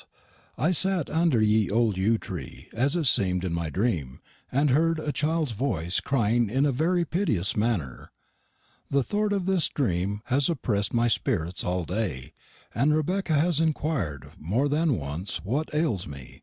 I 0.57 0.71
satte 0.71 1.11
under 1.11 1.37
the 1.41 1.69
olde 1.69 1.95
yewe 1.97 2.19
tree, 2.19 2.69
as 2.73 2.95
it 2.95 3.03
semed 3.03 3.43
in 3.43 3.53
my 3.53 3.69
dreme, 3.69 4.17
and 4.51 4.71
hurd 4.71 4.97
a 4.97 5.11
childes 5.11 5.51
voice 5.51 5.99
crying 5.99 6.49
in 6.49 6.65
a 6.65 6.71
very 6.71 7.05
piteous 7.05 7.53
mannerr. 7.53 8.07
The 8.89 9.03
thort 9.03 9.31
of 9.31 9.45
this 9.45 9.67
dreme 9.69 10.21
has 10.25 10.49
oppress'd 10.49 10.91
my 10.91 11.05
speritts 11.07 11.63
all 11.63 11.83
day, 11.83 12.33
and 12.73 12.93
Rebecka 12.95 13.35
has 13.35 13.59
enquier'd 13.59 14.31
more 14.39 14.67
than 14.67 14.97
wunce 14.97 15.39
wot 15.45 15.69
ales 15.71 16.07
me. 16.07 16.39